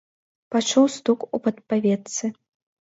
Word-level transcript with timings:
Пачуў 0.55 0.87
стук 0.95 1.27
у 1.37 1.43
падпаветцы. 1.45 2.35